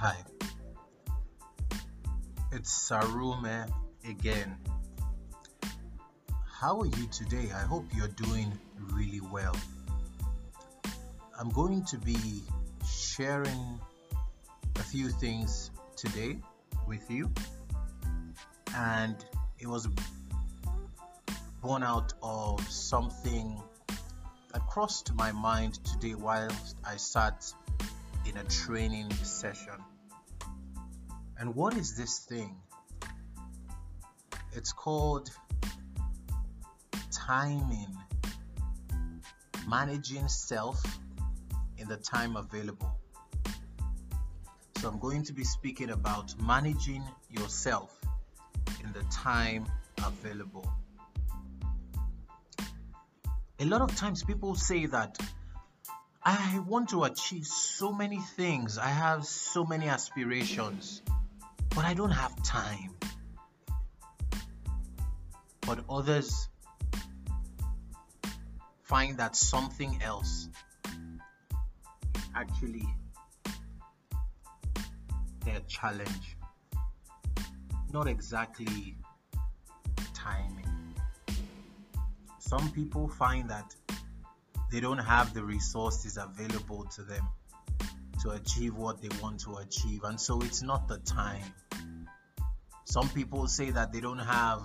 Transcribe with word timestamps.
Hi, 0.00 0.14
it's 2.52 2.88
Sarume 2.88 3.68
again. 4.08 4.56
How 6.46 6.80
are 6.82 6.86
you 6.86 7.08
today? 7.08 7.50
I 7.52 7.62
hope 7.62 7.86
you're 7.92 8.06
doing 8.06 8.56
really 8.92 9.20
well. 9.20 9.56
I'm 11.36 11.48
going 11.48 11.84
to 11.86 11.98
be 11.98 12.44
sharing 12.88 13.80
a 14.76 14.84
few 14.84 15.08
things 15.08 15.72
today 15.96 16.38
with 16.86 17.10
you, 17.10 17.32
and 18.76 19.16
it 19.58 19.66
was 19.66 19.88
born 21.60 21.82
out 21.82 22.12
of 22.22 22.60
something 22.70 23.60
that 24.52 24.64
crossed 24.68 25.12
my 25.14 25.32
mind 25.32 25.84
today 25.84 26.14
whilst 26.14 26.76
I 26.86 26.94
sat 26.98 27.52
in 28.28 28.36
a 28.36 28.44
training 28.44 29.10
session. 29.24 29.74
And 31.38 31.54
what 31.54 31.76
is 31.76 31.96
this 31.96 32.18
thing? 32.20 32.56
It's 34.52 34.72
called 34.72 35.30
timing, 37.12 37.96
managing 39.68 40.26
self 40.28 40.82
in 41.76 41.86
the 41.86 41.96
time 41.96 42.36
available. 42.36 42.98
So, 44.78 44.88
I'm 44.88 44.98
going 44.98 45.24
to 45.24 45.32
be 45.32 45.44
speaking 45.44 45.90
about 45.90 46.34
managing 46.40 47.02
yourself 47.30 47.96
in 48.82 48.92
the 48.92 49.02
time 49.12 49.66
available. 50.04 50.72
A 53.60 53.64
lot 53.64 53.80
of 53.80 53.94
times 53.96 54.22
people 54.22 54.54
say 54.54 54.86
that 54.86 55.18
I 56.24 56.60
want 56.66 56.90
to 56.90 57.04
achieve 57.04 57.46
so 57.46 57.92
many 57.92 58.18
things. 58.36 58.78
I 58.78 58.88
have 58.88 59.24
so 59.24 59.64
many 59.64 59.88
aspirations, 59.88 61.02
but 61.74 61.84
I 61.84 61.94
don't 61.94 62.10
have 62.10 62.42
time. 62.42 62.94
But 65.62 65.84
others 65.88 66.48
find 68.82 69.18
that 69.18 69.36
something 69.36 70.00
else 70.02 70.48
actually 72.34 72.88
their 75.44 75.60
challenge. 75.66 76.36
Not 77.92 78.06
exactly 78.06 78.96
timing. 80.14 80.94
Some 82.38 82.70
people 82.72 83.08
find 83.08 83.50
that 83.50 83.74
they 84.70 84.80
don't 84.80 84.98
have 84.98 85.34
the 85.34 85.44
resources 85.44 86.16
available 86.16 86.84
to 86.96 87.02
them 87.02 87.28
to 88.22 88.30
achieve 88.30 88.74
what 88.74 89.00
they 89.00 89.08
want 89.22 89.40
to 89.40 89.56
achieve, 89.56 90.04
and 90.04 90.20
so 90.20 90.40
it's 90.42 90.62
not 90.62 90.88
the 90.88 90.98
time. 90.98 91.42
Some 92.84 93.08
people 93.10 93.46
say 93.46 93.70
that 93.70 93.92
they 93.92 94.00
don't 94.00 94.18
have 94.18 94.62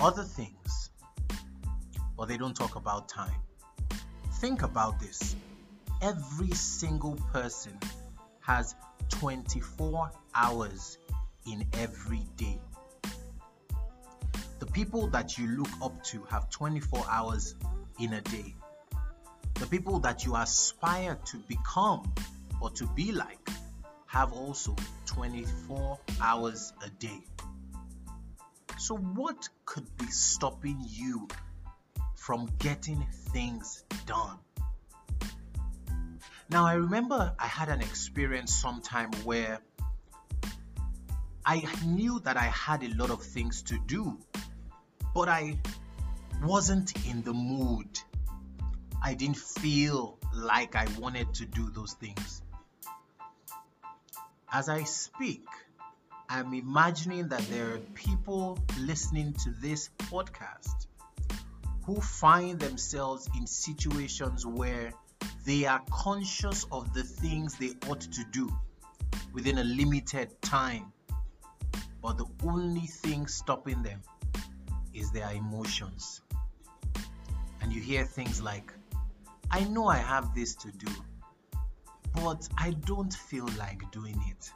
other 0.00 0.24
things, 0.24 0.90
but 2.16 2.28
they 2.28 2.36
don't 2.36 2.54
talk 2.54 2.76
about 2.76 3.08
time. 3.08 3.40
Think 4.40 4.62
about 4.62 5.00
this 5.00 5.36
every 6.04 6.50
single 6.50 7.16
person 7.32 7.72
has 8.40 8.74
24 9.08 10.10
hours 10.34 10.98
in 11.50 11.64
every 11.74 12.26
day. 12.36 12.60
The 14.58 14.66
people 14.66 15.08
that 15.08 15.38
you 15.38 15.46
look 15.48 15.68
up 15.82 16.02
to 16.04 16.22
have 16.24 16.50
24 16.50 17.04
hours 17.08 17.54
in 17.98 18.12
a 18.12 18.20
day. 18.20 18.54
The 19.54 19.66
people 19.66 20.00
that 20.00 20.24
you 20.24 20.34
aspire 20.36 21.18
to 21.26 21.36
become 21.38 22.12
or 22.60 22.70
to 22.70 22.86
be 22.88 23.12
like 23.12 23.48
have 24.06 24.32
also 24.32 24.76
24 25.06 25.98
hours 26.20 26.72
a 26.84 26.90
day. 26.90 27.20
So, 28.78 28.96
what 28.96 29.48
could 29.64 29.86
be 29.96 30.06
stopping 30.06 30.78
you 30.86 31.28
from 32.16 32.48
getting 32.58 33.06
things 33.32 33.84
done? 34.06 34.38
Now, 36.50 36.66
I 36.66 36.74
remember 36.74 37.34
I 37.38 37.46
had 37.46 37.68
an 37.68 37.80
experience 37.80 38.54
sometime 38.54 39.10
where 39.24 39.60
I 41.46 41.62
knew 41.84 42.20
that 42.20 42.36
I 42.36 42.46
had 42.46 42.82
a 42.82 42.88
lot 42.94 43.10
of 43.10 43.22
things 43.22 43.62
to 43.64 43.78
do, 43.86 44.18
but 45.14 45.28
I 45.28 45.58
wasn't 46.42 46.92
in 47.06 47.22
the 47.22 47.32
mood. 47.32 48.00
I 49.06 49.12
didn't 49.12 49.36
feel 49.36 50.18
like 50.32 50.74
I 50.76 50.86
wanted 50.98 51.34
to 51.34 51.44
do 51.44 51.68
those 51.70 51.92
things. 51.92 52.40
As 54.50 54.70
I 54.70 54.84
speak, 54.84 55.46
I'm 56.30 56.54
imagining 56.54 57.28
that 57.28 57.42
there 57.50 57.74
are 57.74 57.78
people 57.92 58.58
listening 58.80 59.34
to 59.44 59.50
this 59.60 59.90
podcast 59.98 60.86
who 61.84 62.00
find 62.00 62.58
themselves 62.58 63.28
in 63.36 63.46
situations 63.46 64.46
where 64.46 64.94
they 65.44 65.66
are 65.66 65.82
conscious 65.90 66.64
of 66.72 66.94
the 66.94 67.02
things 67.02 67.56
they 67.56 67.74
ought 67.86 68.00
to 68.00 68.24
do 68.32 68.50
within 69.34 69.58
a 69.58 69.64
limited 69.64 70.40
time, 70.40 70.94
but 72.00 72.16
the 72.16 72.26
only 72.42 72.86
thing 72.86 73.26
stopping 73.26 73.82
them 73.82 74.00
is 74.94 75.10
their 75.10 75.30
emotions. 75.32 76.22
And 77.60 77.70
you 77.70 77.82
hear 77.82 78.04
things 78.06 78.40
like, 78.40 78.72
I 79.54 79.62
know 79.66 79.86
I 79.86 79.98
have 79.98 80.34
this 80.34 80.56
to 80.56 80.72
do, 80.72 80.92
but 82.12 82.48
I 82.58 82.72
don't 82.86 83.14
feel 83.14 83.48
like 83.56 83.88
doing 83.92 84.20
it. 84.26 84.50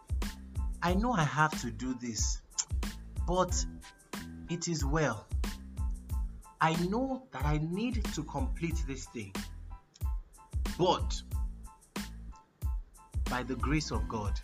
I 0.82 0.94
know 0.94 1.12
I 1.12 1.22
have 1.22 1.53
to 1.60 1.70
do 1.70 1.94
this, 1.94 2.42
but 3.25 3.64
it 4.50 4.66
is 4.66 4.84
well. 4.84 5.25
I 6.60 6.75
know 6.87 7.22
that 7.31 7.44
I 7.44 7.58
need 7.58 8.06
to 8.12 8.25
complete 8.25 8.82
this 8.88 9.04
thing, 9.04 9.32
but 10.76 11.22
by 13.31 13.44
the 13.44 13.54
grace 13.54 13.92
of 13.92 14.08
God, 14.08 14.41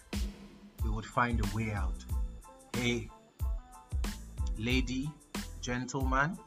we 0.85 0.91
would 0.91 1.05
find 1.05 1.45
a 1.45 1.57
way 1.57 1.73
out. 1.73 2.05
Hey, 2.77 3.11
lady, 4.57 5.11
gentleman, 5.61 6.39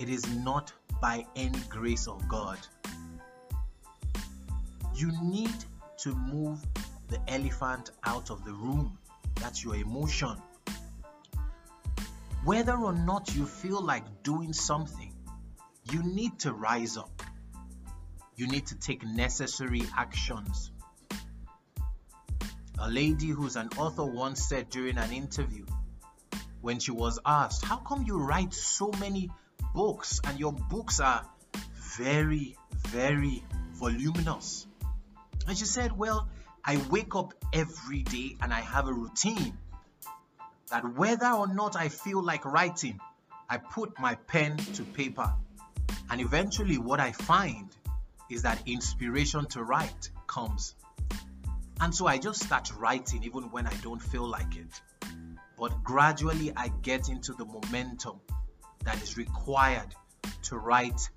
it 0.00 0.08
is 0.08 0.26
not 0.34 0.72
by 1.02 1.26
any 1.34 1.58
grace 1.68 2.06
of 2.06 2.26
God. 2.28 2.58
You 4.94 5.10
need 5.20 5.52
to 5.98 6.14
move 6.14 6.64
the 7.08 7.20
elephant 7.26 7.90
out 8.04 8.30
of 8.30 8.44
the 8.44 8.52
room. 8.52 8.96
That's 9.34 9.64
your 9.64 9.74
emotion. 9.74 10.36
Whether 12.44 12.76
or 12.76 12.92
not 12.92 13.34
you 13.34 13.46
feel 13.46 13.82
like 13.82 14.22
doing 14.22 14.52
something, 14.52 15.12
you 15.90 16.04
need 16.04 16.38
to 16.40 16.52
rise 16.52 16.96
up. 16.96 17.10
You 18.36 18.46
need 18.46 18.66
to 18.68 18.76
take 18.76 19.04
necessary 19.04 19.82
actions. 19.96 20.70
A 22.78 22.88
lady 22.88 23.28
who's 23.28 23.56
an 23.56 23.70
author 23.76 24.04
once 24.04 24.40
said 24.42 24.70
during 24.70 24.98
an 24.98 25.12
interview 25.12 25.66
when 26.60 26.78
she 26.78 26.92
was 26.92 27.18
asked, 27.26 27.64
How 27.64 27.78
come 27.78 28.04
you 28.06 28.18
write 28.18 28.54
so 28.54 28.92
many 29.00 29.30
books 29.74 30.20
and 30.24 30.38
your 30.38 30.52
books 30.52 31.00
are 31.00 31.26
very, 31.96 32.56
very 32.88 33.42
voluminous? 33.72 34.66
And 35.46 35.56
she 35.56 35.64
said, 35.64 35.96
Well, 35.96 36.28
I 36.64 36.76
wake 36.90 37.14
up 37.14 37.34
every 37.52 38.02
day 38.02 38.36
and 38.40 38.52
I 38.52 38.60
have 38.60 38.88
a 38.88 38.92
routine 38.92 39.58
that 40.70 40.96
whether 40.96 41.30
or 41.30 41.52
not 41.52 41.76
I 41.76 41.88
feel 41.88 42.22
like 42.22 42.44
writing, 42.44 43.00
I 43.48 43.58
put 43.58 43.98
my 43.98 44.14
pen 44.14 44.56
to 44.56 44.84
paper. 44.84 45.32
And 46.10 46.20
eventually, 46.20 46.78
what 46.78 47.00
I 47.00 47.12
find 47.12 47.68
is 48.30 48.42
that 48.42 48.62
inspiration 48.66 49.46
to 49.46 49.62
write 49.62 50.10
comes. 50.26 50.74
And 51.80 51.94
so 51.94 52.06
I 52.06 52.18
just 52.18 52.42
start 52.42 52.72
writing 52.78 53.24
even 53.24 53.50
when 53.50 53.66
I 53.66 53.74
don't 53.82 54.00
feel 54.00 54.26
like 54.26 54.56
it. 54.56 54.80
But 55.58 55.82
gradually, 55.84 56.52
I 56.56 56.68
get 56.82 57.08
into 57.08 57.34
the 57.34 57.44
momentum 57.44 58.20
that 58.84 59.02
is 59.02 59.16
required 59.16 59.94
to 60.42 60.56
write 60.56 61.08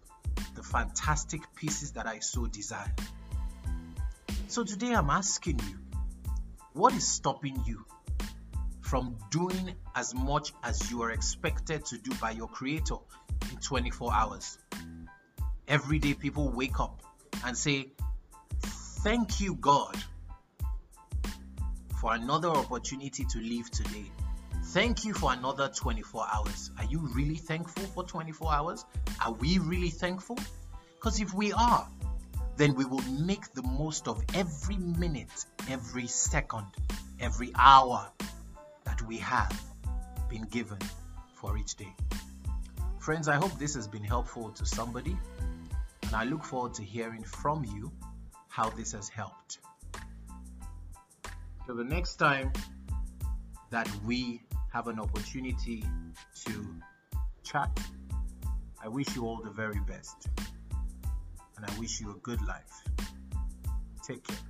the 0.56 0.64
fantastic 0.64 1.42
pieces 1.56 1.92
that 1.92 2.08
I 2.08 2.20
so 2.20 2.46
desire. 2.46 2.94
So 4.48 4.64
today 4.64 4.94
I'm 4.94 5.10
asking 5.10 5.60
you, 5.60 5.78
what 6.74 6.94
is 6.94 7.08
stopping 7.08 7.62
you 7.66 7.86
from 8.82 9.18
doing 9.32 9.74
as 9.96 10.14
much 10.14 10.54
as 10.64 10.92
you 10.92 11.02
are 11.02 11.12
expected 11.12 11.86
to 11.86 11.98
do 11.98 12.14
by 12.16 12.32
your 12.32 12.48
creator 12.48 12.96
in 13.52 13.58
24 13.58 14.14
hours? 14.14 14.58
Every 15.68 16.00
day 16.00 16.14
people 16.14 16.50
wake 16.50 16.80
up 16.80 17.02
and 17.46 17.58
say, 17.58 17.90
Thank 19.04 19.40
you, 19.40 19.56
God, 19.56 19.96
for 22.02 22.14
another 22.14 22.50
opportunity 22.50 23.24
to 23.26 23.40
live 23.40 23.70
today. 23.70 24.06
Thank 24.70 25.06
you 25.06 25.14
for 25.14 25.32
another 25.32 25.70
24 25.70 26.26
hours. 26.34 26.72
Are 26.78 26.84
you 26.86 27.00
really 27.14 27.36
thankful 27.36 27.84
for 27.84 28.04
24 28.04 28.54
hours? 28.54 28.86
Are 29.24 29.32
we 29.32 29.58
really 29.60 29.90
thankful? 29.90 30.38
Because 30.96 31.22
if 31.22 31.34
we 31.34 31.54
are, 31.54 31.88
then 32.58 32.76
we 32.76 32.84
will 32.84 33.04
make 33.04 33.54
the 33.54 33.64
most 33.64 34.08
of 34.08 34.22
every 34.34 34.78
minute, 34.78 35.46
every 35.70 36.08
second, 36.08 36.66
every 37.22 37.52
hour 37.56 38.12
that 38.86 39.02
we 39.04 39.18
have 39.18 39.62
been 40.30 40.44
given 40.44 40.80
for 41.36 41.58
each 41.58 41.76
day. 41.76 41.94
Friends, 43.00 43.28
I 43.28 43.36
hope 43.36 43.58
this 43.58 43.76
has 43.76 43.88
been 43.88 44.04
helpful 44.04 44.50
to 44.50 44.66
somebody, 44.66 45.16
and 46.04 46.16
I 46.16 46.24
look 46.26 46.44
forward 46.44 46.74
to 46.74 46.84
hearing 46.84 47.24
from 47.24 47.64
you 47.64 47.92
how 48.50 48.72
this 48.72 48.92
has 48.94 49.08
helped. 49.08 49.60
Till 51.66 51.76
the 51.76 51.84
next 51.84 52.16
time 52.16 52.52
that 53.70 53.90
we 54.06 54.42
have 54.76 54.88
an 54.90 55.00
opportunity 55.00 55.86
to 56.44 56.76
chat, 57.44 57.80
I 58.84 58.90
wish 58.90 59.16
you 59.16 59.26
all 59.26 59.42
the 59.42 59.50
very 59.50 59.80
best. 59.88 60.28
And 61.56 61.66
I 61.66 61.80
wish 61.80 62.02
you 62.02 62.12
a 62.12 62.16
good 62.16 62.46
life. 62.46 62.84
Take 64.06 64.28
care. 64.28 64.45